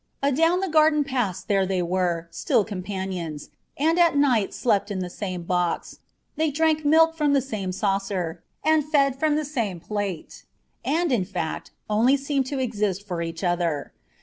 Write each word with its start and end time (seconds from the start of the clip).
Adown 0.23 0.61
the 0.61 0.67
garden 0.67 1.03
paths 1.03 1.43
there 1.43 1.63
they 1.63 1.83
were, 1.83 2.27
still 2.31 2.65
companions; 2.65 3.51
and 3.77 3.99
at 3.99 4.17
night 4.17 4.51
slept 4.51 4.89
in 4.89 4.97
the 4.97 5.11
same 5.11 5.43
box; 5.43 5.99
they 6.37 6.49
drank 6.49 6.83
milk 6.83 7.15
from 7.15 7.33
the 7.33 7.39
same 7.39 7.71
saucer, 7.71 8.41
and 8.65 8.83
fed 8.83 9.19
from 9.19 9.35
the 9.35 9.45
same 9.45 9.79
plate, 9.79 10.43
and, 10.83 11.11
in 11.11 11.23
fact, 11.23 11.69
only 11.87 12.17
seemed 12.17 12.47
to 12.47 12.57
exist 12.57 13.05
for 13.05 13.21
each 13.21 13.43
other. 13.43 13.93